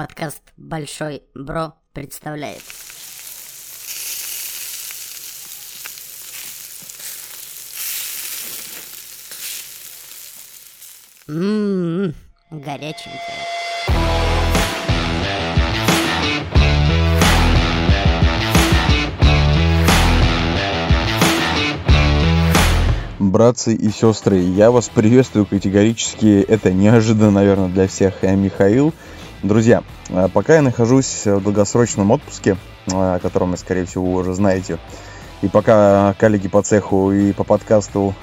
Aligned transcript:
Подкаст 0.00 0.40
«Большой 0.56 1.24
Бро» 1.34 1.74
представляет. 1.92 2.62
Ммм, 11.28 12.14
горяченькая. 12.50 13.20
Братцы 23.18 23.74
и 23.74 23.90
сестры, 23.90 24.38
я 24.38 24.70
вас 24.70 24.88
приветствую 24.88 25.44
категорически. 25.44 26.40
Это 26.40 26.72
неожиданно, 26.72 27.32
наверное, 27.32 27.68
для 27.68 27.86
всех. 27.86 28.22
Я 28.22 28.34
Михаил. 28.34 28.94
Друзья, 29.42 29.82
э, 30.10 30.28
пока 30.30 30.56
я 30.56 30.62
нахожусь 30.62 31.24
в 31.24 31.40
долгосрочном 31.40 32.10
отпуске, 32.10 32.58
э, 32.88 32.92
о 32.92 33.18
котором 33.20 33.52
вы, 33.52 33.56
скорее 33.56 33.86
всего, 33.86 34.12
уже 34.12 34.34
знаете, 34.34 34.78
и 35.40 35.48
пока 35.48 36.14
коллеги 36.18 36.48
по 36.48 36.60
цеху 36.60 37.10
и 37.10 37.32
по 37.32 37.42
подкасту 37.42 38.14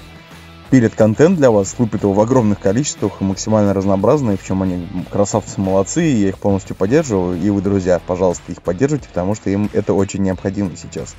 пилят 0.69 0.93
контент 0.93 1.37
для 1.37 1.49
вас, 1.49 1.73
лупят 1.79 2.03
его 2.03 2.13
в 2.13 2.19
огромных 2.19 2.59
количествах, 2.59 3.19
максимально 3.19 3.73
разнообразный, 3.73 4.37
в 4.37 4.45
чем 4.45 4.61
они 4.61 4.87
красавцы, 5.09 5.59
молодцы, 5.59 6.01
я 6.01 6.29
их 6.29 6.37
полностью 6.37 6.75
поддерживаю, 6.75 7.41
и 7.41 7.49
вы, 7.49 7.61
друзья, 7.61 7.99
пожалуйста, 8.05 8.51
их 8.51 8.61
поддержите, 8.61 9.07
потому 9.07 9.33
что 9.33 9.49
им 9.49 9.71
это 9.73 9.95
очень 9.95 10.21
необходимо 10.21 10.71
сейчас. 10.77 11.15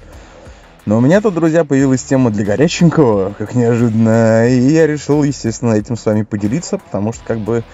Но 0.87 0.99
у 0.99 1.01
меня 1.01 1.21
тут, 1.21 1.35
друзья, 1.35 1.65
появилась 1.65 2.05
тема 2.05 2.31
для 2.31 2.45
горяченького, 2.45 3.35
как 3.37 3.57
неожиданно, 3.57 4.49
и 4.49 4.61
я 4.61 4.87
решил, 4.87 5.25
естественно, 5.25 5.73
этим 5.73 5.97
с 5.97 6.07
вами 6.07 6.23
поделиться, 6.23 6.79
потому 6.79 7.13
что 7.13 7.25
как 7.27 7.41
бы 7.41 7.65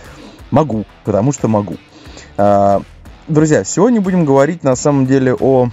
могу, 0.51 0.87
потому 1.05 1.31
что 1.31 1.49
могу. 1.49 1.77
А, 2.37 2.83
друзья, 3.29 3.63
сегодня 3.63 4.01
будем 4.01 4.25
говорить 4.25 4.65
на 4.65 4.75
самом 4.75 5.07
деле 5.07 5.35
о 5.35 5.69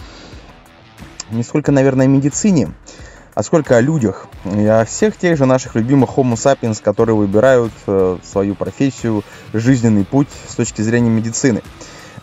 не 1.32 1.44
сколько, 1.44 1.72
наверное, 1.72 2.06
о 2.06 2.10
медицине, 2.10 2.72
а 3.34 3.42
сколько 3.42 3.78
о 3.78 3.82
людях. 3.82 4.28
И 4.46 4.66
о 4.66 4.86
всех 4.86 5.18
тех 5.18 5.38
же 5.38 5.46
наших 5.46 5.76
любимых 5.76 6.12
Homo 6.12 6.34
sapiens, 6.34 6.82
которые 6.84 7.16
выбирают 7.16 7.72
э, 7.88 8.18
свою 8.24 8.54
профессию, 8.54 9.24
жизненный 9.54 10.06
путь 10.06 10.28
с 10.48 10.56
точки 10.56 10.82
зрения 10.82 11.10
медицины. 11.10 11.64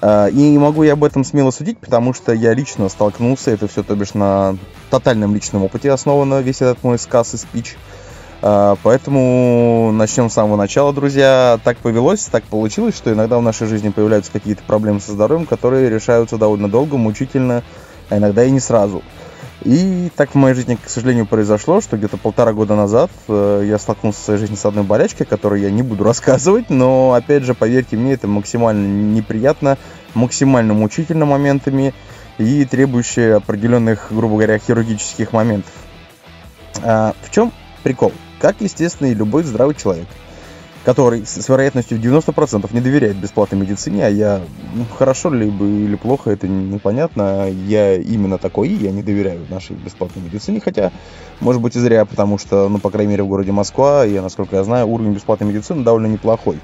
А, 0.00 0.26
и 0.26 0.56
могу 0.56 0.84
я 0.84 0.92
об 0.92 1.02
этом 1.02 1.24
смело 1.24 1.50
судить, 1.50 1.78
потому 1.78 2.14
что 2.14 2.32
я 2.32 2.54
лично 2.54 2.88
столкнулся, 2.88 3.50
это 3.50 3.66
все, 3.66 3.82
то 3.82 3.96
бишь, 3.96 4.14
на 4.14 4.56
тотальном 4.90 5.34
личном 5.34 5.64
опыте 5.64 5.90
основано 5.90 6.40
весь 6.40 6.60
этот 6.60 6.84
мой 6.84 6.98
сказ 6.98 7.34
и 7.34 7.38
спич. 7.38 7.76
А, 8.40 8.76
поэтому 8.82 9.90
начнем 9.92 10.30
с 10.30 10.34
самого 10.34 10.56
начала, 10.56 10.92
друзья. 10.92 11.58
Так 11.64 11.78
повелось, 11.78 12.24
так 12.24 12.44
получилось, 12.44 12.96
что 12.96 13.12
иногда 13.12 13.38
в 13.38 13.42
нашей 13.42 13.66
жизни 13.66 13.88
появляются 13.88 14.30
какие-то 14.30 14.62
проблемы 14.62 15.00
со 15.00 15.12
здоровьем, 15.12 15.46
которые 15.46 15.90
решаются 15.90 16.36
довольно 16.36 16.68
долго, 16.68 16.96
мучительно, 16.96 17.64
а 18.10 18.18
иногда 18.18 18.44
и 18.44 18.50
не 18.50 18.60
сразу. 18.60 19.02
И 19.64 20.10
так 20.14 20.30
в 20.30 20.34
моей 20.36 20.54
жизни, 20.54 20.76
к 20.76 20.88
сожалению, 20.88 21.26
произошло, 21.26 21.80
что 21.80 21.96
где-то 21.96 22.16
полтора 22.16 22.52
года 22.52 22.76
назад 22.76 23.10
э, 23.26 23.64
я 23.66 23.76
столкнулся 23.78 24.20
в 24.20 24.24
своей 24.24 24.40
жизни 24.40 24.54
с 24.54 24.64
одной 24.64 24.84
болячкой, 24.84 25.26
которую 25.26 25.60
я 25.60 25.70
не 25.70 25.82
буду 25.82 26.04
рассказывать, 26.04 26.70
но, 26.70 27.14
опять 27.14 27.42
же, 27.42 27.54
поверьте 27.54 27.96
мне, 27.96 28.12
это 28.12 28.28
максимально 28.28 28.86
неприятно, 28.86 29.76
максимально 30.14 30.74
мучительно 30.74 31.24
моментами 31.24 31.92
и 32.38 32.64
требующее 32.64 33.34
определенных, 33.34 34.08
грубо 34.10 34.34
говоря, 34.34 34.58
хирургических 34.58 35.32
моментов. 35.32 35.72
А 36.84 37.14
в 37.22 37.30
чем 37.32 37.52
прикол? 37.82 38.12
Как, 38.40 38.60
естественно, 38.60 39.08
и 39.08 39.14
любой 39.14 39.42
здравый 39.42 39.74
человек– 39.74 40.06
который 40.88 41.26
с 41.26 41.48
вероятностью 41.48 41.98
90% 41.98 42.66
не 42.72 42.80
доверяет 42.80 43.16
бесплатной 43.16 43.58
медицине, 43.58 44.06
а 44.06 44.08
я, 44.08 44.40
ну, 44.74 44.86
хорошо 44.96 45.30
либо 45.30 45.66
или 45.66 45.96
плохо, 45.96 46.30
это 46.30 46.48
непонятно, 46.48 47.50
я 47.50 47.94
именно 47.96 48.38
такой, 48.38 48.68
я 48.68 48.90
не 48.90 49.02
доверяю 49.02 49.46
нашей 49.50 49.76
бесплатной 49.76 50.22
медицине, 50.22 50.60
хотя, 50.60 50.90
может 51.40 51.60
быть, 51.60 51.76
и 51.76 51.78
зря, 51.78 52.06
потому 52.06 52.38
что, 52.38 52.70
ну, 52.70 52.78
по 52.78 52.88
крайней 52.88 53.10
мере, 53.10 53.22
в 53.24 53.28
городе 53.28 53.52
Москва, 53.52 54.04
я, 54.04 54.22
насколько 54.22 54.56
я 54.56 54.64
знаю, 54.64 54.86
уровень 54.86 55.12
бесплатной 55.12 55.48
медицины 55.48 55.84
довольно 55.84 56.06
неплохой. 56.06 56.58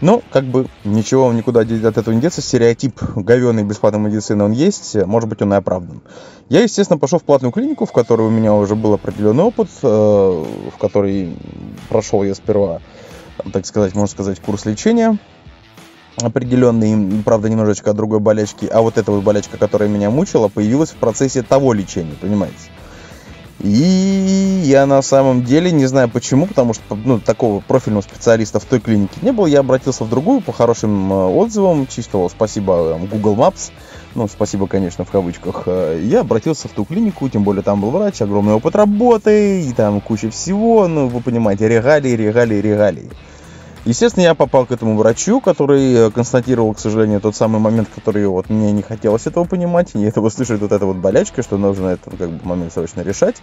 Но, 0.00 0.22
как 0.30 0.44
бы, 0.44 0.66
ничего 0.84 1.32
никуда 1.32 1.60
от 1.60 1.70
этого 1.70 2.12
не 2.12 2.20
деться, 2.20 2.42
стереотип 2.42 3.00
говеной 3.16 3.64
бесплатной 3.64 4.00
медицины 4.00 4.44
он 4.44 4.52
есть, 4.52 4.94
может 5.06 5.28
быть, 5.28 5.40
он 5.42 5.54
и 5.54 5.56
оправдан. 5.56 6.02
Я, 6.48 6.62
естественно, 6.62 6.98
пошел 6.98 7.18
в 7.18 7.24
платную 7.24 7.52
клинику, 7.52 7.86
в 7.86 7.92
которой 7.92 8.28
у 8.28 8.30
меня 8.30 8.54
уже 8.54 8.74
был 8.74 8.92
определенный 8.92 9.44
опыт, 9.44 9.68
э, 9.82 9.86
в 9.86 10.78
которой 10.78 11.36
прошел 11.88 12.22
я 12.22 12.34
сперва 12.34 12.80
так 13.52 13.66
сказать, 13.66 13.94
можно 13.94 14.12
сказать, 14.12 14.40
курс 14.40 14.64
лечения 14.64 15.18
определенный, 16.22 17.22
правда, 17.22 17.50
немножечко 17.50 17.90
от 17.90 17.96
другой 17.96 18.20
болячки, 18.20 18.66
а 18.66 18.80
вот 18.80 18.96
эта 18.96 19.12
вот 19.12 19.22
болячка, 19.22 19.58
которая 19.58 19.88
меня 19.88 20.10
мучила, 20.10 20.48
появилась 20.48 20.90
в 20.90 20.96
процессе 20.96 21.42
того 21.42 21.74
лечения, 21.74 22.14
понимаете? 22.18 22.56
И 23.60 24.62
я 24.64 24.84
на 24.84 25.00
самом 25.00 25.42
деле 25.42 25.72
не 25.72 25.86
знаю 25.86 26.10
почему, 26.10 26.46
потому 26.46 26.74
что 26.74 26.94
ну, 26.94 27.18
такого 27.18 27.60
профильного 27.60 28.02
специалиста 28.02 28.60
в 28.60 28.64
той 28.64 28.80
клинике 28.80 29.18
не 29.22 29.32
было. 29.32 29.46
Я 29.46 29.60
обратился 29.60 30.04
в 30.04 30.10
другую 30.10 30.42
по 30.42 30.52
хорошим 30.52 31.10
э, 31.12 31.26
отзывам, 31.26 31.86
чисто 31.86 32.28
спасибо 32.28 32.98
Google 33.10 33.34
Maps, 33.34 33.70
ну, 34.14 34.28
спасибо, 34.28 34.66
конечно, 34.66 35.04
в 35.04 35.10
кавычках. 35.10 35.62
Э, 35.66 35.98
я 36.04 36.20
обратился 36.20 36.68
в 36.68 36.72
ту 36.72 36.84
клинику, 36.84 37.28
тем 37.30 37.44
более 37.44 37.62
там 37.62 37.80
был 37.80 37.90
врач, 37.90 38.20
огромный 38.20 38.54
опыт 38.54 38.76
работы, 38.76 39.62
и 39.62 39.72
там 39.72 40.02
куча 40.02 40.30
всего, 40.30 40.86
ну, 40.86 41.08
вы 41.08 41.20
понимаете, 41.20 41.66
регалии, 41.66 42.10
регалии, 42.10 42.60
регалии. 42.60 43.10
Естественно, 43.86 44.24
я 44.24 44.34
попал 44.34 44.66
к 44.66 44.72
этому 44.72 44.96
врачу, 44.96 45.40
который 45.40 45.94
э, 45.94 46.10
констатировал, 46.10 46.74
к 46.74 46.80
сожалению, 46.80 47.20
тот 47.20 47.36
самый 47.36 47.60
момент, 47.60 47.88
который 47.94 48.26
вот 48.26 48.50
мне 48.50 48.72
не 48.72 48.82
хотелось 48.82 49.28
этого 49.28 49.44
понимать, 49.44 49.90
и 49.94 50.02
этого 50.02 50.28
слышать 50.28 50.60
вот 50.60 50.72
эта 50.72 50.84
вот 50.86 50.96
болячка, 50.96 51.44
что 51.44 51.56
нужно 51.56 51.90
этот 51.90 52.18
как 52.18 52.30
бы 52.30 52.40
момент 52.44 52.72
срочно 52.72 53.02
решать. 53.02 53.36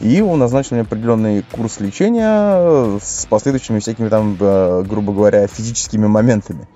И 0.00 0.22
он 0.22 0.38
назначил 0.38 0.76
мне 0.76 0.80
определенный 0.80 1.44
курс 1.52 1.78
лечения 1.78 2.24
э, 2.24 2.98
с 3.02 3.26
последующими 3.26 3.80
всякими 3.80 4.08
там, 4.08 4.34
э, 4.40 4.82
грубо 4.88 5.12
говоря, 5.12 5.46
физическими 5.46 6.06
моментами. 6.06 6.66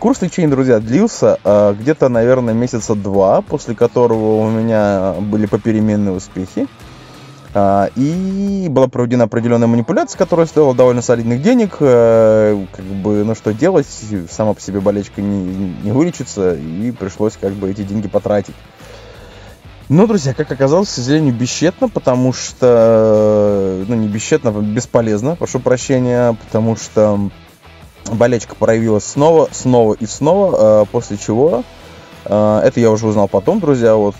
Курс 0.00 0.22
лечения, 0.22 0.48
друзья, 0.48 0.80
длился 0.80 1.38
где-то, 1.78 2.08
наверное, 2.08 2.52
месяца 2.52 2.96
два, 2.96 3.42
после 3.42 3.76
которого 3.76 4.40
у 4.40 4.50
меня 4.50 5.14
были 5.20 5.46
попеременные 5.46 6.16
успехи. 6.16 6.66
А, 7.58 7.88
и 7.96 8.66
была 8.68 8.86
проведена 8.86 9.24
определенная 9.24 9.66
манипуляция, 9.66 10.18
которая 10.18 10.44
стоила 10.44 10.74
довольно 10.74 11.00
солидных 11.00 11.40
денег. 11.40 11.78
Э, 11.80 12.66
как 12.70 12.84
бы, 12.84 13.24
ну 13.24 13.34
что 13.34 13.54
делать, 13.54 13.86
сама 14.30 14.52
по 14.52 14.60
себе 14.60 14.80
болечка 14.80 15.22
не, 15.22 15.74
не 15.82 15.90
вылечится, 15.90 16.54
и 16.54 16.90
пришлось 16.90 17.32
как 17.40 17.54
бы 17.54 17.70
эти 17.70 17.82
деньги 17.82 18.08
потратить. 18.08 18.54
Ну, 19.88 20.06
друзья, 20.06 20.34
как 20.34 20.52
оказалось, 20.52 20.88
к 20.88 20.92
сожалению, 20.92 21.32
бесчетно, 21.32 21.88
потому 21.88 22.34
что, 22.34 23.84
ну, 23.88 23.94
не 23.94 24.08
бесчетно, 24.08 24.50
а 24.50 24.60
бесполезно, 24.60 25.36
прошу 25.36 25.58
прощения, 25.58 26.36
потому 26.44 26.76
что 26.76 27.30
болечка 28.12 28.54
проявилась 28.54 29.04
снова, 29.04 29.48
снова 29.52 29.94
и 29.94 30.04
снова, 30.04 30.82
э, 30.82 30.86
после 30.92 31.16
чего, 31.16 31.64
э, 32.26 32.60
это 32.64 32.80
я 32.80 32.90
уже 32.90 33.06
узнал 33.06 33.28
потом, 33.28 33.60
друзья, 33.60 33.94
вот 33.94 34.14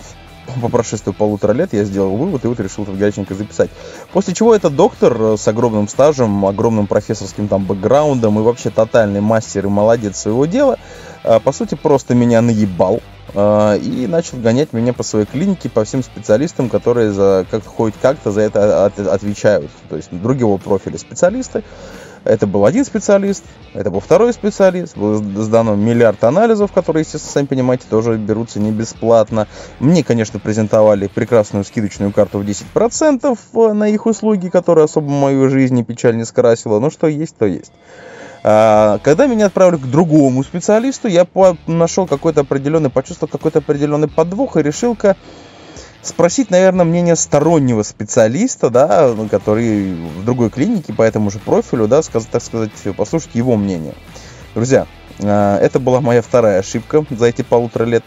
по 0.61 0.69
прошествии 0.69 1.13
полутора 1.13 1.53
лет 1.53 1.73
я 1.73 1.85
сделал 1.85 2.17
вывод 2.17 2.45
и 2.45 2.49
вот 2.49 2.61
решил 2.61 2.85
тут 2.85 2.97
горяченько 2.97 3.35
записать. 3.35 3.71
После 4.13 4.35
чего 4.35 4.55
этот 4.55 4.75
доктор 4.77 5.17
э, 5.21 5.37
с 5.37 5.47
огромным 5.49 5.89
стажем, 5.89 6.47
огромным 6.47 6.87
профессорским 6.87 7.49
там 7.49 7.65
бэкграундом 7.65 8.39
и 8.39 8.43
вообще 8.43 8.71
тотальный 8.71 9.21
мастер 9.21 9.67
и 9.67 9.69
молодец 9.69 10.17
своего 10.19 10.47
дела, 10.47 10.79
э, 11.25 11.41
по 11.41 11.53
сути 11.53 11.75
просто 11.75 12.15
меня 12.15 12.41
наебал 12.43 13.01
э, 13.35 13.79
и 13.79 14.07
начал 14.07 14.39
гонять 14.39 14.73
меня 14.73 14.93
по 14.93 15.03
своей 15.03 15.27
клинике, 15.27 15.69
по 15.69 15.85
всем 15.85 16.03
специалистам, 16.03 16.69
которые 16.69 17.13
за 17.13 17.47
как 17.51 17.65
хоть 17.65 17.95
как-то 18.01 18.33
за 18.33 18.43
это 18.43 18.87
отвечают. 18.87 19.71
То 19.89 19.97
есть 19.97 20.09
другого 20.11 20.59
профиля 20.59 20.99
специалисты. 20.99 21.65
Это 22.27 22.47
был 22.47 22.65
один 22.67 22.85
специалист, 22.85 23.45
это 23.73 23.91
был 23.91 24.01
второй 24.01 24.33
специалист, 24.33 24.97
было 24.97 25.17
сдано 25.17 25.75
миллиард 25.77 26.23
анализов, 26.25 26.73
которые, 26.73 27.03
естественно, 27.03 27.33
сами 27.33 27.47
понимаете, 27.47 27.85
тоже 27.89 28.17
берутся 28.17 28.61
не 28.61 28.73
бесплатно. 28.73 29.47
Мне, 29.81 30.03
конечно, 30.03 30.41
презентовали 30.41 31.07
прекрасную 31.07 31.65
скидочную 31.65 32.13
карту 32.13 32.39
в 32.39 32.43
10% 32.43 33.39
э, 33.55 33.73
на 33.73 33.89
их 33.89 34.07
услуги, 34.07 34.49
которая 34.49 34.87
особо 34.87 35.09
мою 35.09 35.49
жизнь 35.49 35.79
и 35.79 35.85
печаль 35.85 36.17
не 36.17 36.25
скрасила, 36.25 36.81
но 36.81 36.91
что 36.91 37.07
есть, 37.07 37.37
то 37.37 37.47
есть. 37.47 37.73
А, 38.49 38.99
когда 39.03 39.27
меня 39.27 39.47
отправили 39.47 39.77
к 39.77 39.87
другому 39.87 40.45
специалисту, 40.45 41.09
я 41.09 41.27
нашел 41.67 42.07
какой-то 42.07 42.43
определенный, 42.43 42.91
почувствовал 42.91 43.31
какой-то 43.31 43.59
определенный 43.59 44.09
подвох 44.09 44.57
и 44.57 44.63
решил-ка 44.63 45.17
спросить, 46.07 46.51
наверное, 46.51 46.85
мнение 46.85 47.17
стороннего 47.17 47.83
специалиста, 47.83 48.71
да, 48.71 49.15
который 49.31 49.95
в 49.95 50.25
другой 50.25 50.51
клинике 50.51 50.93
по 50.93 51.03
этому 51.03 51.31
же 51.31 51.39
профилю, 51.39 51.89
да, 51.89 52.03
сказать, 52.03 52.31
так 52.31 52.43
сказать, 52.43 52.71
послушать 52.97 53.35
его 53.35 53.57
мнение. 53.57 53.95
Друзья, 54.55 54.87
а, 55.23 55.59
это 55.59 55.79
была 55.79 56.01
моя 56.01 56.23
вторая 56.23 56.61
ошибка 56.61 57.05
за 57.11 57.27
эти 57.27 57.43
полутора 57.43 57.85
лет, 57.85 58.05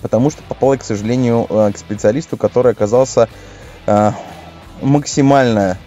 потому 0.00 0.30
что 0.30 0.42
попал 0.42 0.72
я, 0.72 0.78
к 0.78 0.84
сожалению, 0.84 1.46
а, 1.50 1.72
к 1.72 1.78
специалисту, 1.78 2.36
который 2.36 2.72
оказался 2.72 3.28
максимально 4.80 5.78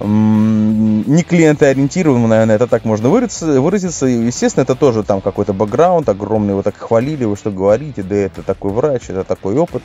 не 0.00 1.22
клиентоориентированным, 1.22 2.28
наверное, 2.28 2.56
это 2.56 2.66
так 2.66 2.84
можно 2.84 3.08
выразиться. 3.08 3.60
выразиться. 3.60 4.06
Естественно, 4.06 4.64
это 4.64 4.74
тоже 4.74 5.04
там 5.04 5.20
какой-то 5.20 5.52
бэкграунд, 5.52 6.08
огромный, 6.08 6.50
его 6.50 6.62
так 6.62 6.76
хвалили, 6.76 7.24
вы 7.24 7.36
что 7.36 7.50
говорите, 7.50 8.02
да 8.02 8.16
это 8.16 8.42
такой 8.42 8.72
врач, 8.72 9.02
это 9.08 9.24
такой 9.24 9.56
опыт. 9.56 9.82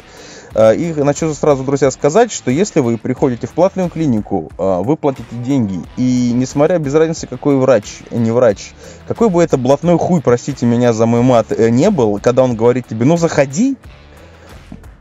А, 0.56 0.72
и 0.72 0.94
хочу 0.94 1.34
сразу, 1.34 1.64
друзья, 1.64 1.92
сказать, 1.92 2.32
что 2.32 2.52
если 2.52 2.80
вы 2.80 2.98
приходите 2.98 3.48
в 3.48 3.52
платную 3.52 3.90
клинику, 3.90 4.52
а, 4.58 4.82
вы 4.82 4.98
платите 4.98 5.36
деньги, 5.44 5.82
и 5.98 6.32
несмотря 6.34 6.80
без 6.80 6.94
разницы, 6.94 7.28
какой 7.28 7.58
врач, 7.58 8.00
не 8.12 8.32
врач, 8.32 8.72
какой 9.08 9.30
бы 9.30 9.44
это 9.44 9.58
блатной 9.58 9.98
хуй, 9.98 10.22
простите 10.22 10.66
меня 10.66 10.94
за 10.94 11.06
мой 11.06 11.22
мат, 11.22 11.52
э, 11.52 11.70
не 11.70 11.90
был, 11.90 12.20
когда 12.20 12.44
он 12.44 12.56
говорит 12.56 12.88
тебе, 12.88 13.06
ну 13.06 13.18
заходи, 13.18 13.76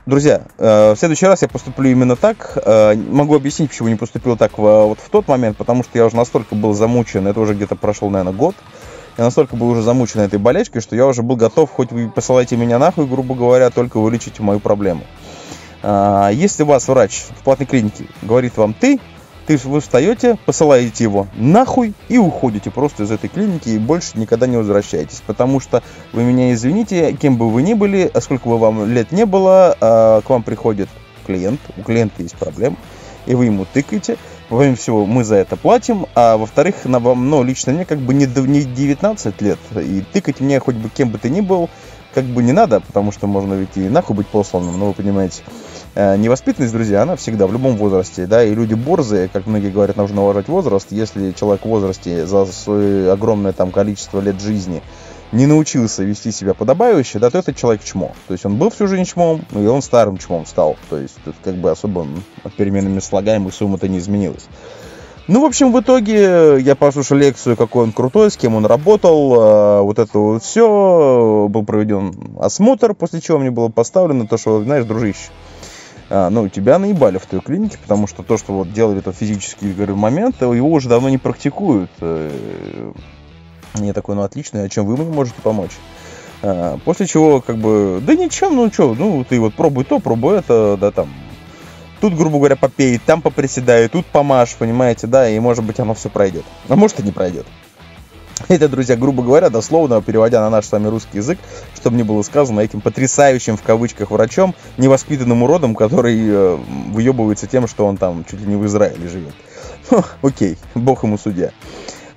Друзья, 0.07 0.47
э, 0.57 0.95
в 0.95 0.97
следующий 0.99 1.27
раз 1.27 1.43
я 1.43 1.49
поступлю 1.49 1.91
именно 1.91 2.17
так. 2.17 2.57
Э, 2.65 2.95
могу 2.95 3.37
объяснить, 3.37 3.69
почему 3.69 3.89
не 3.89 3.95
поступил 3.95 4.39
так 4.39 4.57
вот 4.57 4.99
в 4.99 5.11
тот 5.11 5.29
момент, 5.29 5.59
потому 5.59 5.85
что 5.85 5.99
я 5.99 6.07
уже 6.07 6.17
настолько 6.17 6.55
был 6.55 6.73
замучен, 6.73 7.27
это 7.27 7.39
уже 7.39 7.53
где-то 7.53 7.77
прошел, 7.77 8.09
наверное, 8.09 8.33
год. 8.33 8.55
Я 9.19 9.25
настолько 9.25 9.55
был 9.57 9.69
уже 9.69 9.83
замучен 9.83 10.21
этой 10.21 10.39
болячкой, 10.39 10.81
что 10.81 10.97
я 10.97 11.05
уже 11.07 11.23
был 11.23 11.37
готов, 11.37 11.71
хоть 11.71 11.91
вы 11.91 12.09
посылайте 12.09 12.57
меня 12.57 12.79
нахуй, 12.79 13.05
грубо 13.05 13.35
говоря, 13.35 13.69
только 13.69 13.99
вылечите 13.99 14.43
мою 14.43 14.61
проблему. 14.61 15.03
А, 15.83 16.31
если 16.31 16.63
вас 16.63 16.89
врач 16.89 17.25
в 17.39 17.43
платной 17.43 17.67
клинике 17.67 18.07
говорит 18.23 18.57
вам 18.57 18.75
«ты», 18.75 19.01
ты, 19.49 19.57
вы 19.65 19.81
встаете, 19.81 20.37
посылаете 20.45 21.05
его 21.05 21.27
нахуй 21.35 21.95
и 22.11 22.19
уходите 22.19 22.71
просто 22.71 23.05
из 23.05 23.11
этой 23.11 23.31
клиники 23.31 23.71
и 23.71 23.79
больше 23.79 24.19
никогда 24.19 24.47
не 24.47 24.59
возвращаетесь. 24.59 25.23
Потому 25.27 25.59
что, 25.59 25.83
вы 26.13 26.23
меня 26.23 26.53
извините, 26.53 27.15
кем 27.15 27.39
бы 27.39 27.49
вы 27.49 27.63
ни 27.63 27.73
были, 27.73 28.11
а 28.13 28.21
сколько 28.21 28.47
бы 28.47 28.59
вам 28.59 28.87
лет 28.87 29.11
не 29.11 29.25
было, 29.25 29.75
а, 29.81 30.21
к 30.21 30.29
вам 30.29 30.43
приходит 30.43 30.91
клиент, 31.27 31.61
у 31.79 31.83
клиента 31.83 32.23
есть 32.23 32.37
проблема, 32.37 32.77
и 33.25 33.35
вы 33.35 33.47
ему 33.47 33.65
тыкаете. 33.73 34.19
Помимо 34.51 34.77
всего, 34.77 35.07
мы 35.07 35.25
за 35.25 35.37
это 35.37 35.57
платим, 35.57 36.07
а 36.15 36.37
во-вторых, 36.37 36.85
на 36.85 37.01
вам, 37.01 37.31
ну, 37.31 37.43
лично 37.43 37.73
мне 37.73 37.87
как 37.87 37.99
бы 37.99 38.13
не 38.13 38.27
19 38.27 39.41
лет, 39.41 39.59
и 39.77 40.03
тыкать 40.13 40.41
мне 40.41 40.61
хоть 40.61 40.77
бы 40.77 40.91
кем 40.91 41.09
бы 41.09 41.19
ты 41.19 41.31
ни 41.31 41.41
был, 41.41 41.71
как 42.15 42.25
бы 42.25 42.43
не 42.43 42.53
надо, 42.53 42.81
потому 42.81 43.13
что 43.13 43.27
можно 43.27 43.55
ведь 43.55 43.77
и 43.77 43.89
нахуй 43.89 44.17
быть 44.17 44.27
посланным, 44.27 44.79
ну, 44.79 44.87
вы 44.89 44.93
понимаете. 44.93 45.43
Э, 46.01 46.17
невоспитанность, 46.17 46.73
друзья, 46.73 47.03
она 47.03 47.17
всегда 47.17 47.49
в 47.49 47.53
любом 47.53 47.77
возрасте, 47.77 48.27
да, 48.27 48.45
и 48.45 48.55
люди 48.55 48.75
борзые, 48.75 49.27
как 49.27 49.47
многие 49.47 49.73
говорят, 49.73 49.97
нужно 49.97 50.23
уважать 50.23 50.47
возраст. 50.47 50.87
Если 50.93 51.33
человек 51.33 51.63
в 51.63 51.69
возрасте 51.69 52.25
за 52.25 52.47
свое 52.47 53.11
огромное 53.11 53.53
там 53.53 53.73
количество 53.73 54.21
лет 54.21 54.41
жизни 54.41 54.81
не 55.33 55.47
научился 55.47 56.05
вести 56.05 56.31
себя 56.31 56.55
подобающе, 56.55 57.19
да, 57.19 57.31
то 57.31 57.39
этот 57.39 57.57
человек 57.57 57.83
чмо. 57.83 58.13
То 58.29 58.35
есть 58.35 58.47
он 58.47 58.59
был 58.59 58.71
всю 58.71 58.87
жизнь 58.87 59.07
чмом, 59.07 59.45
и 59.51 59.67
он 59.67 59.83
старым 59.83 60.19
чмом 60.19 60.47
стал. 60.47 60.77
То 60.89 60.99
есть 60.99 61.17
тут 61.25 61.35
как 61.43 61.57
бы 61.57 61.69
особо 61.69 62.07
переменными 62.57 63.01
слагаемых 63.01 63.53
сумма-то 63.53 63.89
не 63.89 63.99
изменилась. 63.99 64.47
Ну, 65.27 65.43
в 65.43 65.47
общем, 65.47 65.73
в 65.73 65.81
итоге 65.81 66.61
я 66.61 66.77
послушал 66.77 67.17
лекцию, 67.17 67.57
какой 67.57 67.83
он 67.83 67.93
крутой, 67.93 68.31
с 68.31 68.37
кем 68.37 68.55
он 68.55 68.67
работал, 68.67 69.35
э, 69.35 69.83
вот 69.83 69.99
это 69.99 70.17
вот 70.17 70.45
все, 70.45 71.49
был 71.51 71.65
проведен 71.65 72.15
осмотр, 72.39 72.95
после 72.95 73.21
чего 73.21 73.39
мне 73.39 73.51
было 73.51 73.69
поставлено 73.69 74.29
то, 74.29 74.39
что, 74.39 74.63
знаешь, 74.63 74.85
дружище, 74.87 75.29
а, 76.11 76.31
ну, 76.31 76.49
тебя 76.49 76.79
наебали 76.79 77.19
в 77.19 77.27
той 77.27 77.41
клинике, 77.41 77.79
потому 77.83 78.07
что 78.07 78.23
то, 78.23 78.39
что 78.39 78.53
вот 78.53 78.73
делали 78.73 79.01
то 79.01 79.13
физический, 79.13 79.73
говорю, 79.73 79.97
момент, 79.97 80.41
его 80.41 80.71
уже 80.71 80.89
давно 80.89 81.09
не 81.09 81.19
практикуют. 81.19 81.91
Э, 82.01 82.93
я 83.75 83.93
такой, 83.93 84.15
ну, 84.15 84.23
отлично, 84.23 84.63
а 84.63 84.69
чем 84.69 84.87
вы 84.87 84.97
мне 84.97 85.13
можете 85.13 85.41
помочь? 85.43 85.73
А, 86.43 86.79
после 86.85 87.07
чего, 87.07 87.41
как 87.41 87.57
бы, 87.57 88.03
да 88.07 88.15
ничем, 88.15 88.57
ну, 88.57 88.73
что, 88.73 88.95
ну, 88.95 89.25
ты 89.29 89.39
вот 89.39 89.55
пробуй 89.55 89.85
то, 89.85 89.99
пробуй 89.99 90.39
это, 90.39 90.79
да, 90.81 90.91
там, 90.91 91.09
Тут, 92.01 92.15
грубо 92.15 92.39
говоря, 92.39 92.55
попей, 92.55 92.99
там 92.99 93.21
поприседай, 93.21 93.89
тут 93.89 94.07
помашь, 94.07 94.55
понимаете, 94.55 95.09
да, 95.09 95.29
и 95.29 95.39
может 95.41 95.65
быть 95.65 95.81
оно 95.81 95.95
все 95.95 96.09
пройдет. 96.09 96.45
А 96.69 96.77
может 96.77 97.01
и 97.01 97.03
не 97.03 97.11
пройдет. 97.11 97.45
Это, 98.59 98.69
друзья, 98.69 98.97
грубо 98.97 99.23
говоря, 99.23 99.51
дословно 99.51 100.01
переводя 100.01 100.41
на 100.41 100.49
наш 100.49 100.67
с 100.67 100.73
вами 100.73 100.89
русский 100.89 101.19
язык, 101.19 101.39
чтобы 101.75 101.97
не 101.97 102.03
было 102.03 102.23
сказано 102.23 102.61
этим 102.61 102.81
потрясающим 102.81 103.57
в 103.57 103.63
кавычках 103.63 104.11
врачом, 104.11 104.55
невоспитанным 104.79 105.43
уродом, 105.43 105.75
который 105.75 106.19
э, 106.19 106.59
выебывается 106.91 107.47
тем, 107.47 107.69
что 107.69 107.87
он 107.87 107.99
там 107.99 108.25
чуть 108.25 108.41
ли 108.41 108.47
не 108.47 108.57
в 108.57 108.65
Израиле 108.67 109.07
живет. 109.09 109.35
Окей, 110.23 110.57
бог 110.75 111.05
ему 111.05 111.19
судья. 111.19 111.51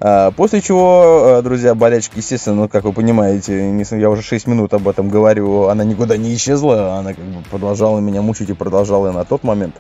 А, 0.03 0.31
после 0.31 0.61
чего, 0.61 1.37
э, 1.37 1.41
друзья, 1.43 1.75
болячка, 1.75 2.17
естественно, 2.17 2.55
ну, 2.55 2.67
как 2.67 2.85
вы 2.85 2.91
понимаете, 2.91 3.71
я 3.91 4.09
уже 4.09 4.23
6 4.23 4.47
минут 4.47 4.73
об 4.73 4.87
этом 4.87 5.09
говорю, 5.09 5.67
она 5.67 5.83
никуда 5.83 6.17
не 6.17 6.33
исчезла, 6.33 6.95
она 6.95 7.13
как 7.13 7.23
бы 7.23 7.43
продолжала 7.51 7.99
меня 7.99 8.23
мучить 8.23 8.49
и 8.49 8.53
продолжала 8.53 9.11
и 9.11 9.13
на 9.13 9.25
тот 9.25 9.43
момент. 9.43 9.75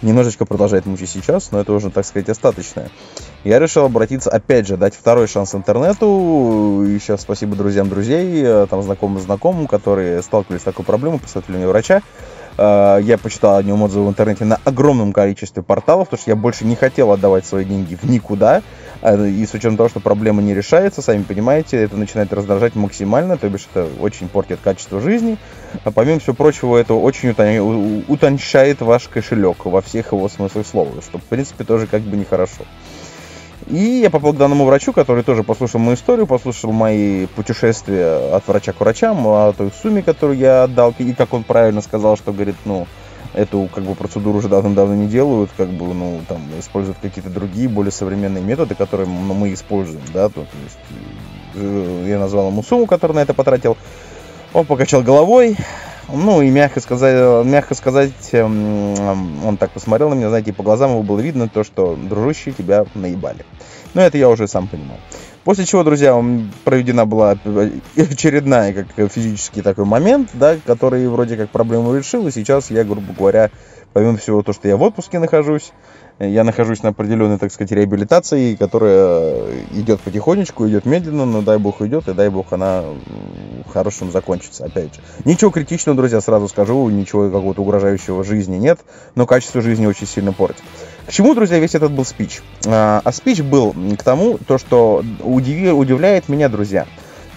Немножечко 0.00 0.46
продолжает 0.46 0.86
мучить 0.86 1.10
сейчас, 1.10 1.50
но 1.50 1.58
это 1.58 1.72
уже, 1.72 1.90
так 1.90 2.06
сказать, 2.06 2.28
остаточное. 2.28 2.88
Я 3.42 3.58
решил 3.58 3.84
обратиться, 3.84 4.30
опять 4.30 4.68
же, 4.68 4.76
дать 4.76 4.94
второй 4.94 5.26
шанс 5.26 5.56
интернету. 5.56 6.84
И 6.86 6.96
сейчас 7.00 7.22
спасибо 7.22 7.56
друзьям 7.56 7.88
друзей, 7.88 8.44
э, 8.44 8.66
там 8.70 8.80
знакомым 8.80 9.20
знакомым, 9.20 9.66
которые 9.66 10.22
сталкивались 10.22 10.60
с 10.60 10.64
такой 10.64 10.84
проблемой, 10.84 11.18
посоветовали 11.18 11.58
мне 11.58 11.66
врача. 11.66 12.02
Э, 12.58 13.00
я 13.02 13.18
почитал 13.18 13.56
о 13.56 13.62
нем 13.64 13.82
отзывы 13.82 14.06
в 14.06 14.08
интернете 14.08 14.44
на 14.44 14.60
огромном 14.64 15.12
количестве 15.12 15.64
порталов, 15.64 16.08
потому 16.08 16.20
что 16.20 16.30
я 16.30 16.36
больше 16.36 16.64
не 16.64 16.76
хотел 16.76 17.10
отдавать 17.10 17.44
свои 17.44 17.64
деньги 17.64 17.96
в 17.96 18.04
никуда. 18.04 18.62
А, 19.04 19.22
и 19.22 19.44
с 19.44 19.52
учетом 19.52 19.76
того, 19.76 19.90
что 19.90 20.00
проблема 20.00 20.40
не 20.40 20.54
решается, 20.54 21.02
сами 21.02 21.24
понимаете, 21.24 21.76
это 21.76 21.94
начинает 21.94 22.32
раздражать 22.32 22.74
максимально, 22.74 23.36
то 23.36 23.46
бишь 23.50 23.68
это 23.70 23.86
очень 24.00 24.30
портит 24.30 24.60
качество 24.64 24.98
жизни. 24.98 25.36
А 25.84 25.90
помимо 25.90 26.20
всего 26.20 26.34
прочего, 26.34 26.78
это 26.78 26.94
очень 26.94 27.28
утончает 28.08 28.80
ваш 28.80 29.08
кошелек 29.08 29.66
во 29.66 29.82
всех 29.82 30.12
его 30.12 30.26
смыслах 30.30 30.66
слова, 30.66 31.02
что, 31.02 31.18
в 31.18 31.22
принципе, 31.24 31.64
тоже 31.64 31.86
как 31.86 32.00
бы 32.00 32.16
нехорошо. 32.16 32.64
И 33.66 33.76
я 33.76 34.08
попал 34.08 34.32
к 34.32 34.38
данному 34.38 34.64
врачу, 34.64 34.94
который 34.94 35.22
тоже 35.22 35.42
послушал 35.42 35.80
мою 35.80 35.96
историю, 35.96 36.26
послушал 36.26 36.72
мои 36.72 37.26
путешествия 37.26 38.34
от 38.34 38.48
врача 38.48 38.72
к 38.72 38.80
врачам, 38.80 39.26
о 39.26 39.52
той 39.52 39.70
сумме, 39.82 40.02
которую 40.02 40.38
я 40.38 40.62
отдал, 40.62 40.94
и 40.98 41.12
как 41.12 41.34
он 41.34 41.44
правильно 41.44 41.82
сказал, 41.82 42.16
что, 42.16 42.32
говорит, 42.32 42.56
ну, 42.64 42.86
эту 43.34 43.68
как 43.72 43.84
бы 43.84 43.94
процедуру 43.94 44.38
уже 44.38 44.48
давно-давно 44.48 44.94
не 44.94 45.06
делают, 45.06 45.50
как 45.56 45.68
бы, 45.68 45.92
ну, 45.92 46.20
там, 46.28 46.40
используют 46.58 46.98
какие-то 47.02 47.30
другие, 47.30 47.68
более 47.68 47.92
современные 47.92 48.42
методы, 48.42 48.74
которые 48.74 49.08
ну, 49.08 49.34
мы 49.34 49.52
используем, 49.52 50.02
да, 50.12 50.28
то, 50.28 50.42
то 50.42 50.56
есть 50.64 50.78
э, 51.56 52.06
я 52.08 52.18
назвал 52.18 52.48
ему 52.48 52.62
сумму, 52.62 52.86
которую 52.86 53.16
на 53.16 53.20
это 53.20 53.34
потратил, 53.34 53.76
он 54.52 54.64
покачал 54.66 55.02
головой, 55.02 55.56
ну 56.08 56.42
и 56.42 56.50
мягко 56.50 56.80
сказать, 56.80 57.44
мягко 57.44 57.74
сказать, 57.74 58.12
эм, 58.32 59.44
он 59.44 59.56
так 59.56 59.70
посмотрел 59.70 60.10
на 60.10 60.14
меня, 60.14 60.28
знаете, 60.28 60.52
по 60.52 60.62
глазам 60.62 60.90
его 60.90 61.02
было 61.02 61.20
видно 61.20 61.48
то, 61.48 61.64
что 61.64 61.96
дружище 61.96 62.52
тебя 62.52 62.84
наебали. 62.94 63.44
Но 63.94 64.02
это 64.02 64.18
я 64.18 64.28
уже 64.28 64.46
сам 64.46 64.68
понимал. 64.68 64.98
После 65.44 65.66
чего, 65.66 65.84
друзья, 65.84 66.18
проведена 66.64 67.04
была 67.04 67.32
очередная 67.96 68.72
как 68.72 69.12
физический 69.12 69.60
такой 69.60 69.84
момент, 69.84 70.30
да, 70.32 70.56
который 70.64 71.06
вроде 71.06 71.36
как 71.36 71.50
проблему 71.50 71.94
решил, 71.94 72.26
и 72.26 72.30
сейчас 72.30 72.70
я, 72.70 72.82
грубо 72.82 73.12
говоря, 73.12 73.50
помимо 73.92 74.16
всего 74.16 74.42
то, 74.42 74.54
что 74.54 74.68
я 74.68 74.78
в 74.78 74.82
отпуске 74.82 75.18
нахожусь, 75.18 75.72
я 76.18 76.44
нахожусь 76.44 76.82
на 76.82 76.90
определенной, 76.90 77.38
так 77.38 77.52
сказать, 77.52 77.72
реабилитации, 77.72 78.54
которая 78.54 79.64
идет 79.72 80.00
потихонечку, 80.00 80.68
идет 80.68 80.86
медленно, 80.86 81.24
но 81.24 81.42
дай 81.42 81.58
бог 81.58 81.82
идет, 81.82 82.08
и 82.08 82.12
дай 82.12 82.28
бог 82.28 82.52
она 82.52 82.84
хорошим 83.72 84.12
закончится, 84.12 84.66
опять 84.66 84.94
же. 84.94 85.00
Ничего 85.24 85.50
критичного, 85.50 85.96
друзья, 85.96 86.20
сразу 86.20 86.48
скажу, 86.48 86.88
ничего 86.88 87.30
какого-то 87.30 87.62
угрожающего 87.62 88.22
жизни 88.22 88.56
нет, 88.56 88.80
но 89.14 89.26
качество 89.26 89.60
жизни 89.60 89.86
очень 89.86 90.06
сильно 90.06 90.32
портит. 90.32 90.62
К 91.06 91.10
чему, 91.10 91.34
друзья, 91.34 91.58
весь 91.58 91.74
этот 91.74 91.92
был 91.92 92.04
спич? 92.04 92.42
А, 92.66 93.02
а 93.04 93.12
спич 93.12 93.42
был 93.42 93.74
к 93.98 94.02
тому, 94.02 94.38
то, 94.38 94.56
что 94.56 95.04
удиви, 95.20 95.70
удивляет 95.70 96.28
меня, 96.28 96.48
друзья, 96.48 96.86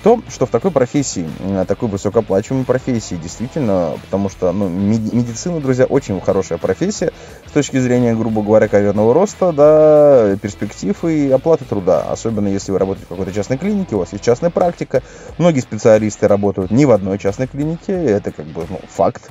то, 0.08 0.22
что 0.30 0.46
в 0.46 0.50
такой 0.50 0.72
профессии, 0.72 1.28
такой 1.68 1.90
высокооплачиваемой 1.90 2.66
профессии, 2.66 3.16
действительно, 3.16 3.92
потому 4.06 4.30
что 4.30 4.54
ну, 4.54 4.70
медицина, 4.70 5.60
друзья, 5.60 5.84
очень 5.84 6.22
хорошая 6.22 6.58
профессия 6.58 7.12
с 7.46 7.52
точки 7.52 7.78
зрения, 7.78 8.16
грубо 8.16 8.42
говоря, 8.42 8.70
карьерного 8.70 9.14
роста, 9.14 9.52
да, 9.52 10.38
перспектив 10.42 11.04
и 11.04 11.30
оплаты 11.30 11.66
труда. 11.66 12.06
Особенно 12.10 12.48
если 12.48 12.72
вы 12.72 12.80
работаете 12.80 13.08
в 13.08 13.10
какой-то 13.10 13.34
частной 13.34 13.58
клинике, 13.58 13.96
у 13.96 14.00
вас 14.00 14.14
есть 14.14 14.24
частная 14.24 14.50
практика. 14.50 15.04
Многие 15.38 15.60
специалисты 15.60 16.30
работают 16.30 16.72
не 16.72 16.86
в 16.86 16.92
одной 16.92 17.18
частной 17.18 17.48
клинике, 17.48 17.92
это 17.92 18.32
как 18.32 18.46
бы 18.46 18.66
ну, 18.70 18.80
факт. 18.88 19.30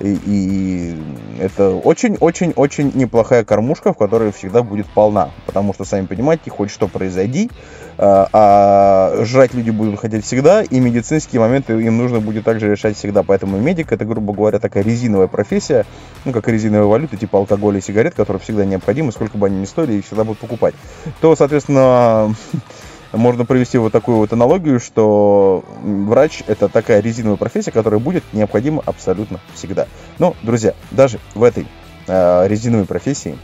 И, 0.00 0.18
и 0.26 1.02
это 1.40 1.70
очень-очень-очень 1.70 2.92
неплохая 2.94 3.44
кормушка, 3.44 3.92
в 3.92 3.96
которой 3.96 4.30
всегда 4.32 4.62
будет 4.62 4.86
полна. 4.88 5.30
Потому 5.46 5.72
что, 5.72 5.84
сами 5.84 6.06
понимаете, 6.06 6.50
хоть 6.50 6.70
что 6.70 6.86
произойди, 6.86 7.50
а, 7.98 8.28
а 8.32 9.24
жрать 9.24 9.54
люди 9.54 9.70
будут 9.70 9.98
хотеть 9.98 10.24
всегда, 10.24 10.62
и 10.62 10.78
медицинские 10.78 11.40
моменты 11.40 11.72
им 11.72 11.98
нужно 11.98 12.20
будет 12.20 12.44
также 12.44 12.70
решать 12.70 12.96
всегда. 12.96 13.24
Поэтому 13.24 13.58
медик 13.58 13.90
это, 13.90 14.04
грубо 14.04 14.32
говоря, 14.32 14.60
такая 14.60 14.84
резиновая 14.84 15.26
профессия, 15.26 15.84
ну, 16.24 16.32
как 16.32 16.46
резиновая 16.46 16.86
валюта, 16.86 17.16
типа 17.16 17.38
алкоголя 17.38 17.78
и 17.78 17.82
сигарет, 17.82 18.14
которые 18.14 18.40
всегда 18.40 18.64
необходимы, 18.64 19.10
сколько 19.10 19.36
бы 19.36 19.48
они 19.48 19.60
ни 19.60 19.64
стоили, 19.64 19.94
их 19.94 20.06
всегда 20.06 20.22
будут 20.22 20.38
покупать. 20.38 20.74
То, 21.20 21.34
соответственно, 21.34 22.32
можно 23.12 23.44
провести 23.44 23.78
вот 23.78 23.90
такую 23.90 24.18
вот 24.18 24.32
аналогию, 24.32 24.78
что 24.78 25.64
врач 25.82 26.44
это 26.46 26.68
такая 26.68 27.00
резиновая 27.00 27.36
профессия, 27.36 27.72
которая 27.72 27.98
будет 27.98 28.22
необходима 28.32 28.80
абсолютно 28.86 29.40
всегда. 29.54 29.88
Но, 30.20 30.36
друзья, 30.42 30.74
даже 30.92 31.18
в 31.34 31.42
этой 31.42 31.66
э, 32.06 32.46
резиновой 32.46 32.86
профессии 32.86 33.36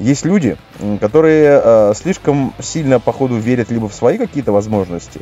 Есть 0.00 0.24
люди, 0.24 0.56
которые 0.98 1.60
э, 1.62 1.92
слишком 1.94 2.54
сильно, 2.58 2.98
походу, 2.98 3.36
верят 3.36 3.70
либо 3.70 3.86
в 3.86 3.94
свои 3.94 4.16
какие-то 4.16 4.50
возможности, 4.50 5.20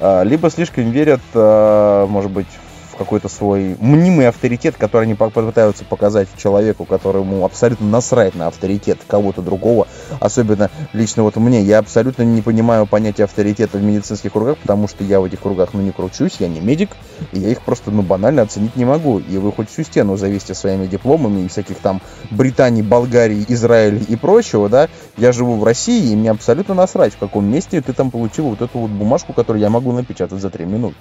э, 0.00 0.24
либо 0.24 0.50
слишком 0.50 0.90
верят, 0.90 1.20
э, 1.32 2.06
может 2.08 2.32
быть, 2.32 2.48
какой-то 2.96 3.28
свой 3.28 3.76
мнимый 3.80 4.28
авторитет, 4.28 4.76
который 4.76 5.04
они 5.04 5.14
попытаются 5.14 5.84
показать 5.84 6.28
человеку, 6.36 6.84
которому 6.84 7.44
абсолютно 7.44 7.86
насрать 7.86 8.34
на 8.34 8.48
авторитет 8.48 8.98
кого-то 9.06 9.42
другого, 9.42 9.86
особенно 10.20 10.70
лично 10.92 11.22
вот 11.22 11.36
мне. 11.36 11.62
Я 11.62 11.78
абсолютно 11.78 12.22
не 12.22 12.42
понимаю 12.42 12.86
понятия 12.86 13.24
авторитета 13.24 13.78
в 13.78 13.82
медицинских 13.82 14.32
кругах, 14.32 14.58
потому 14.58 14.88
что 14.88 15.04
я 15.04 15.20
в 15.20 15.24
этих 15.24 15.40
кругах, 15.40 15.70
ну, 15.74 15.80
не 15.80 15.92
кручусь, 15.92 16.36
я 16.38 16.48
не 16.48 16.60
медик, 16.60 16.90
и 17.32 17.38
я 17.38 17.50
их 17.50 17.62
просто, 17.62 17.90
ну, 17.90 18.02
банально 18.02 18.42
оценить 18.42 18.76
не 18.76 18.84
могу. 18.84 19.18
И 19.18 19.36
вы 19.38 19.52
хоть 19.52 19.70
всю 19.70 19.82
стену 19.82 20.16
завесьте 20.16 20.54
своими 20.54 20.86
дипломами 20.86 21.42
и 21.42 21.48
всяких 21.48 21.78
там 21.78 22.00
Британии, 22.30 22.82
Болгарии, 22.82 23.44
Израиля 23.48 24.00
и 24.08 24.16
прочего, 24.16 24.68
да, 24.68 24.88
я 25.16 25.32
живу 25.32 25.56
в 25.56 25.64
России, 25.64 26.12
и 26.12 26.16
мне 26.16 26.30
абсолютно 26.30 26.74
насрать, 26.74 27.14
в 27.14 27.18
каком 27.18 27.44
месте 27.46 27.80
ты 27.80 27.92
там 27.92 28.10
получил 28.10 28.48
вот 28.48 28.62
эту 28.62 28.78
вот 28.78 28.90
бумажку, 28.90 29.32
которую 29.32 29.60
я 29.60 29.70
могу 29.70 29.92
напечатать 29.92 30.40
за 30.40 30.50
три 30.50 30.64
минуты 30.64 30.96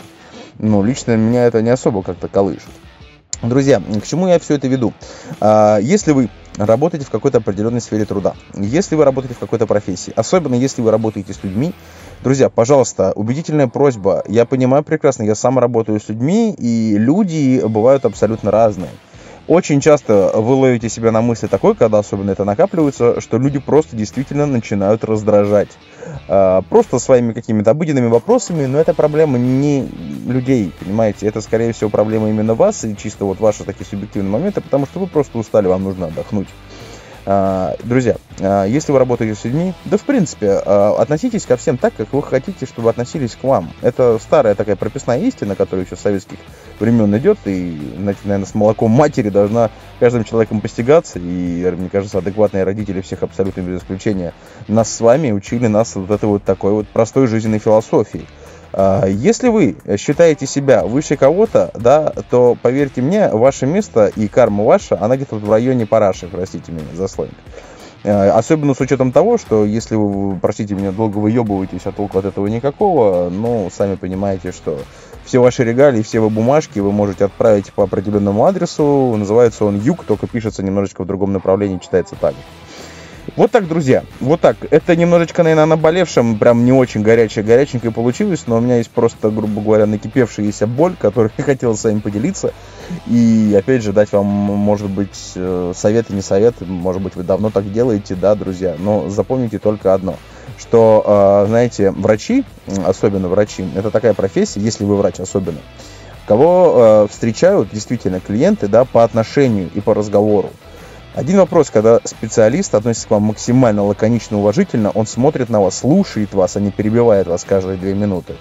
ну, 0.59 0.83
лично 0.83 1.15
меня 1.15 1.45
это 1.45 1.61
не 1.61 1.69
особо 1.69 2.03
как-то 2.03 2.27
колышет. 2.27 2.69
Друзья, 3.41 3.79
к 3.79 4.05
чему 4.05 4.27
я 4.27 4.39
все 4.39 4.55
это 4.55 4.67
веду? 4.67 4.93
А, 5.41 5.77
если 5.77 6.13
вы 6.13 6.29
работаете 6.57 7.05
в 7.05 7.09
какой-то 7.09 7.39
определенной 7.39 7.81
сфере 7.81 8.05
труда, 8.05 8.33
если 8.55 8.95
вы 8.95 9.03
работаете 9.03 9.35
в 9.35 9.39
какой-то 9.39 9.67
профессии, 9.67 10.13
особенно 10.15 10.55
если 10.55 10.81
вы 10.81 10.91
работаете 10.91 11.33
с 11.33 11.43
людьми, 11.43 11.73
друзья, 12.23 12.49
пожалуйста, 12.49 13.11
убедительная 13.13 13.67
просьба. 13.67 14.23
Я 14.27 14.45
понимаю 14.45 14.83
прекрасно, 14.83 15.23
я 15.23 15.35
сам 15.35 15.59
работаю 15.59 15.99
с 15.99 16.07
людьми, 16.07 16.55
и 16.57 16.95
люди 16.97 17.61
бывают 17.65 18.05
абсолютно 18.05 18.51
разные. 18.51 18.89
Очень 19.47 19.79
часто 19.79 20.31
вы 20.33 20.55
ловите 20.55 20.89
себя 20.89 21.11
на 21.11 21.21
мысли 21.21 21.45
такой, 21.45 21.75
когда 21.75 21.99
особенно 21.99 22.31
это 22.31 22.45
накапливается, 22.45 23.21
что 23.21 23.37
люди 23.37 23.59
просто 23.59 23.95
действительно 23.95 24.47
начинают 24.47 25.03
раздражать. 25.03 25.69
А, 26.27 26.63
просто 26.63 26.97
своими 26.97 27.31
какими-то 27.33 27.71
обыденными 27.71 28.07
вопросами, 28.07 28.65
но 28.65 28.79
это 28.79 28.95
проблема 28.95 29.37
не 29.37 29.87
людей, 30.27 30.71
понимаете, 30.79 31.27
это 31.27 31.41
скорее 31.41 31.73
всего 31.73 31.91
проблема 31.91 32.29
именно 32.29 32.55
вас 32.55 32.83
и 32.85 32.97
чисто 32.97 33.25
вот 33.25 33.39
ваши 33.39 33.63
такие 33.63 33.85
субъективные 33.85 34.31
моменты, 34.31 34.61
потому 34.61 34.87
что 34.87 34.99
вы 34.99 35.05
просто 35.05 35.37
устали, 35.37 35.67
вам 35.67 35.83
нужно 35.83 36.07
отдохнуть. 36.07 36.47
А, 37.27 37.75
друзья, 37.83 38.15
а, 38.39 38.65
если 38.65 38.91
вы 38.91 38.97
работаете 38.97 39.39
с 39.39 39.43
людьми, 39.43 39.73
да 39.85 39.97
в 39.97 40.03
принципе, 40.03 40.53
относитесь 40.53 41.45
ко 41.45 41.55
всем 41.55 41.77
так, 41.77 41.93
как 41.95 42.13
вы 42.13 42.23
хотите, 42.23 42.65
чтобы 42.65 42.89
относились 42.89 43.35
к 43.35 43.43
вам. 43.43 43.71
Это 43.83 44.17
старая 44.19 44.55
такая 44.55 44.75
прописная 44.75 45.19
истина, 45.19 45.55
которая 45.55 45.85
еще 45.85 45.95
с 45.95 45.99
советских 45.99 46.39
времен 46.79 47.15
идет, 47.17 47.37
и, 47.45 47.77
наверное, 47.97 48.45
с 48.45 48.55
молоком 48.55 48.91
матери 48.91 49.29
должна 49.29 49.69
каждым 49.99 50.23
человеком 50.23 50.61
постигаться, 50.61 51.19
и, 51.19 51.71
мне 51.77 51.89
кажется, 51.89 52.17
адекватные 52.17 52.63
родители 52.63 53.01
всех 53.01 53.23
абсолютно 53.23 53.61
без 53.61 53.81
исключения 53.81 54.33
нас 54.67 54.93
с 54.93 55.01
вами 55.01 55.31
учили 55.31 55.67
нас 55.67 55.95
вот 55.95 56.11
этой 56.11 56.25
вот 56.25 56.43
такой 56.43 56.73
вот 56.73 56.87
простой 56.87 57.27
жизненной 57.27 57.59
философии. 57.59 58.25
А, 58.77 59.05
если 59.05 59.47
вы 59.47 59.77
считаете 59.97 60.45
себя 60.45 60.83
выше 60.83 61.15
кого-то, 61.15 61.71
да, 61.73 62.13
то 62.29 62.57
поверьте 62.61 63.01
мне, 63.01 63.29
ваше 63.29 63.65
место 63.65 64.11
и 64.15 64.27
карма 64.27 64.65
ваша, 64.65 64.97
она 64.99 65.15
где-то 65.15 65.35
в 65.37 65.49
районе 65.49 65.85
параши, 65.85 66.27
простите 66.27 66.73
меня 66.73 66.87
за 66.93 67.07
сленг. 67.07 67.31
А, 68.03 68.37
особенно 68.37 68.73
с 68.73 68.81
учетом 68.81 69.11
того, 69.11 69.37
что 69.37 69.65
если 69.65 69.95
вы, 69.95 70.37
простите 70.39 70.75
меня, 70.75 70.91
долго 70.91 71.17
выебываетесь, 71.17 71.85
а 71.85 71.91
толку 71.91 72.19
от 72.19 72.25
этого 72.25 72.47
никакого, 72.47 73.29
ну, 73.29 73.69
сами 73.73 73.95
понимаете, 73.95 74.51
что 74.51 74.79
все 75.25 75.39
ваши 75.39 75.63
регалии, 75.63 76.03
все 76.03 76.19
вы 76.19 76.29
бумажки 76.29 76.79
вы 76.79 76.91
можете 76.91 77.25
отправить 77.25 77.73
по 77.73 77.83
определенному 77.83 78.45
адресу. 78.45 79.15
Называется 79.17 79.65
он 79.65 79.79
Юг, 79.79 80.05
только 80.05 80.27
пишется 80.27 80.63
немножечко 80.63 81.03
в 81.03 81.07
другом 81.07 81.33
направлении, 81.33 81.79
читается 81.79 82.15
так. 82.15 82.35
Вот 83.35 83.51
так, 83.51 83.67
друзья, 83.67 84.03
вот 84.19 84.39
так. 84.39 84.55
Это 84.69 84.95
немножечко, 84.95 85.41
наверное, 85.43 85.65
наболевшем, 85.65 86.37
прям 86.37 86.63
не 86.63 86.71
очень 86.71 87.01
горячее, 87.01 87.43
горяченькое 87.43 87.91
получилось, 87.91 88.43
но 88.45 88.57
у 88.57 88.59
меня 88.61 88.77
есть 88.77 88.91
просто, 88.91 89.31
грубо 89.31 89.61
говоря, 89.61 89.87
накипевшаяся 89.87 90.67
боль, 90.67 90.95
которую 90.97 91.31
я 91.37 91.43
хотел 91.43 91.75
с 91.75 91.83
вами 91.83 91.99
поделиться. 91.99 92.53
И, 93.07 93.55
опять 93.57 93.83
же, 93.83 93.93
дать 93.93 94.11
вам, 94.11 94.27
может 94.27 94.89
быть, 94.89 95.33
э, 95.35 95.73
совет 95.75 96.11
и 96.11 96.13
не 96.13 96.21
совет, 96.21 96.61
может 96.61 97.01
быть, 97.01 97.15
вы 97.15 97.23
давно 97.23 97.49
так 97.49 97.71
делаете, 97.73 98.15
да, 98.15 98.35
друзья, 98.35 98.75
но 98.77 99.09
запомните 99.09 99.57
только 99.57 99.93
одно, 99.93 100.17
что, 100.57 101.03
э, 101.43 101.47
знаете, 101.47 101.91
врачи, 101.91 102.45
особенно 102.85 103.27
врачи, 103.27 103.67
это 103.75 103.91
такая 103.91 104.13
профессия, 104.13 104.59
если 104.59 104.83
вы 104.85 104.95
врач 104.95 105.19
особенно, 105.19 105.59
кого 106.27 106.73
э, 106.75 107.07
встречают 107.11 107.69
действительно 107.71 108.19
клиенты, 108.19 108.67
да, 108.67 108.85
по 108.85 109.03
отношению 109.03 109.69
и 109.73 109.81
по 109.81 109.93
разговору. 109.93 110.49
Один 111.15 111.37
вопрос, 111.37 111.69
когда 111.69 112.01
специалист 112.03 112.75
относится 112.75 113.07
к 113.07 113.11
вам 113.11 113.23
максимально 113.23 113.83
лаконично, 113.83 114.37
уважительно, 114.37 114.91
он 114.91 115.07
смотрит 115.07 115.49
на 115.49 115.61
вас, 115.61 115.77
слушает 115.77 116.33
вас, 116.33 116.57
а 116.57 116.59
не 116.59 116.71
перебивает 116.71 117.27
вас 117.27 117.45
каждые 117.45 117.77
две 117.77 117.93
минуты, 117.93 118.35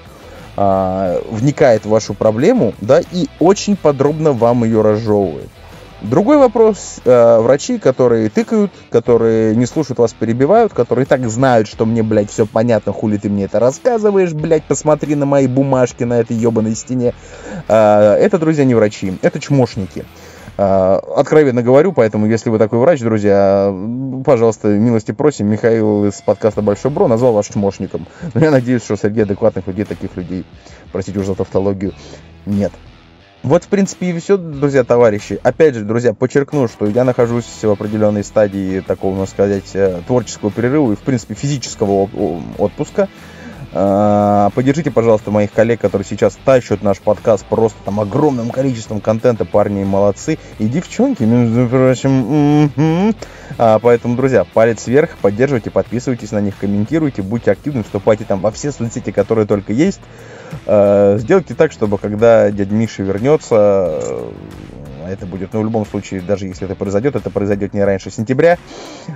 а, 0.57 1.21
вникает 1.31 1.85
в 1.85 1.91
вашу 1.91 2.15
проблему, 2.15 2.75
да, 2.81 3.01
и 3.13 3.29
очень 3.39 3.77
подробно 3.77 4.33
вам 4.33 4.65
ее 4.65 4.81
разжевывает. 4.81 5.51
Другой 6.05 6.37
вопрос, 6.37 7.01
э, 7.07 7.39
врачи, 7.39 7.79
которые 7.79 8.29
тыкают, 8.29 8.71
которые 8.91 9.57
не 9.57 9.65
слушают 9.65 9.99
вас, 9.99 10.13
перебивают, 10.13 10.75
которые 10.75 11.07
так 11.07 11.27
знают, 11.31 11.67
что 11.67 11.87
мне, 11.87 12.03
блядь, 12.03 12.31
все 12.31 12.45
понятно, 12.45 12.93
хули 12.93 13.17
ты 13.17 13.31
мне 13.31 13.45
это 13.45 13.59
рассказываешь, 13.59 14.35
блядь, 14.35 14.65
посмотри 14.65 15.15
на 15.15 15.25
мои 15.25 15.47
бумажки 15.47 16.05
на 16.05 16.21
этой 16.21 16.37
ебаной 16.37 16.75
стене. 16.75 17.15
Э, 17.69 18.17
это, 18.17 18.39
друзья, 18.39 18.67
не 18.67 18.75
врачи, 18.75 19.17
это 19.23 19.41
чмошники. 19.41 20.05
А, 20.57 21.01
откровенно 21.17 21.63
говорю, 21.63 21.93
поэтому, 21.93 22.27
если 22.27 22.51
вы 22.51 22.59
такой 22.59 22.79
врач, 22.81 23.01
друзья, 23.01 23.75
пожалуйста, 24.25 24.69
милости 24.69 25.13
просим. 25.13 25.49
Михаил 25.49 26.05
из 26.05 26.21
подкаста 26.21 26.63
«Большой 26.63 26.91
Бро» 26.91 27.09
назвал 27.09 27.33
вас 27.33 27.47
чмошником. 27.47 28.07
Но 28.35 28.41
я 28.41 28.51
надеюсь, 28.51 28.85
что 28.85 28.97
среди 28.97 29.23
адекватных 29.23 29.67
людей 29.67 29.85
таких 29.85 30.17
людей, 30.17 30.45
простите 30.93 31.19
уже 31.19 31.29
за 31.29 31.35
тавтологию, 31.35 31.93
нет. 32.47 32.73
Вот, 33.45 33.65
в 33.65 33.69
принципе, 33.69 34.09
и 34.09 34.19
все, 34.19 34.39
друзья, 34.39 34.85
товарищи. 34.85 35.39
Опять 35.43 35.75
же, 35.75 35.85
друзья, 35.85 36.15
подчеркну, 36.15 36.67
что 36.67 36.87
я 36.87 37.05
нахожусь 37.05 37.45
в 37.45 37.71
определенной 37.71 38.25
стадии 38.25 38.81
такого, 38.81 39.15
можно 39.15 39.31
сказать, 39.31 39.71
э, 39.75 40.01
творческого 40.07 40.51
перерыва 40.51 40.93
и, 40.93 40.97
в 40.97 41.01
принципе, 41.01 41.35
физического 41.35 42.09
отпуска. 42.57 43.07
А, 43.77 44.49
поддержите, 44.55 44.91
пожалуйста, 44.91 45.31
моих 45.31 45.53
коллег, 45.53 45.79
которые 45.81 46.07
сейчас 46.07 46.39
тащат 46.43 46.83
наш 46.83 47.01
подкаст 47.01 47.45
просто 47.45 47.77
там 47.85 48.01
огромным 48.01 48.49
количеством 48.49 49.03
контента. 49.03 49.45
Парни 49.45 49.85
молодцы. 49.85 50.39
И 50.59 50.67
девчонки, 50.67 51.25
между 51.25 51.69
прочим. 51.69 53.13
А, 53.59 53.79
поэтому, 53.79 54.17
друзья, 54.17 54.45
палец 54.45 54.87
вверх, 54.87 55.19
поддерживайте, 55.21 55.71
подписывайтесь 55.71 56.33
на 56.33 56.41
них, 56.41 56.57
комментируйте, 56.57 57.21
будьте 57.21 57.51
активны, 57.51 57.83
вступайте 57.83 58.25
там 58.25 58.41
во 58.41 58.51
все 58.51 58.73
соцсети, 58.73 59.11
которые 59.11 59.47
только 59.47 59.75
есть. 59.75 60.01
А, 60.67 61.17
сделайте 61.19 61.55
так, 61.55 61.73
чтобы 61.73 61.99
когда 61.99 62.51
дядя 62.51 62.75
Миша 62.75 63.03
вернется, 63.03 63.57
а 65.05 65.11
это 65.11 65.27
будет, 65.27 65.53
ну, 65.53 65.61
в 65.61 65.65
любом 65.65 65.85
случае, 65.85 66.21
даже 66.23 66.47
если 66.47 66.65
это 66.65 66.75
произойдет, 66.75 67.15
это 67.15 67.31
произойдет 67.31 67.75
не 67.75 67.85
раньше 67.85 68.11
сентября, 68.11 68.59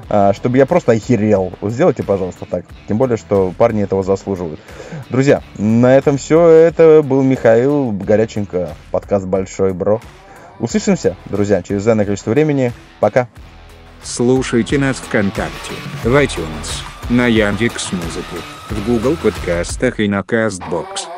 а, 0.08 0.32
чтобы 0.34 0.58
я 0.58 0.66
просто 0.66 0.92
охерел. 0.92 1.52
Сделайте, 1.62 2.02
пожалуйста, 2.02 2.46
так. 2.48 2.66
Тем 2.88 2.98
более, 2.98 3.16
что 3.16 3.52
парни 3.56 3.82
этого 3.82 4.02
заслуживают. 4.02 4.60
Друзья, 5.08 5.42
на 5.56 5.96
этом 5.96 6.18
все. 6.18 6.46
Это 6.48 7.02
был 7.02 7.22
Михаил 7.22 7.92
Горяченко, 7.92 8.70
подкаст 8.90 9.26
«Большой 9.26 9.72
Бро». 9.72 10.00
Услышимся, 10.60 11.16
друзья, 11.26 11.62
через 11.62 11.84
данное 11.84 12.04
количество 12.04 12.30
времени. 12.30 12.72
Пока. 13.00 13.28
Слушайте 14.02 14.78
нас 14.78 14.96
ВКонтакте, 14.96 15.72
в 16.04 16.14
iTunes, 16.14 16.82
на 17.10 17.26
Яндекс.Музыке, 17.26 18.36
в 18.70 18.86
Google 18.86 19.16
подкастах 19.16 19.98
и 20.00 20.08
на 20.08 20.20
Castbox. 20.20 21.17